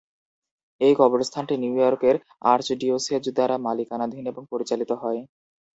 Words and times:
এই 0.81 0.93
কবরস্থানটি 0.99 1.55
নিউ 1.57 1.73
ইয়র্কের 1.77 2.15
আর্চডিওসেজ 2.45 3.23
দ্বারা 3.29 3.55
মালিকানাধীন 3.65 4.23
এবং 4.27 4.43
পরিচালিত 4.51 4.91
হয়। 5.01 5.21